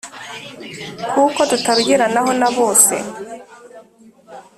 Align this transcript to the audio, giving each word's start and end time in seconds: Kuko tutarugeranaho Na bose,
Kuko 1.11 1.39
tutarugeranaho 1.49 2.31
Na 2.39 2.49
bose, 2.57 2.95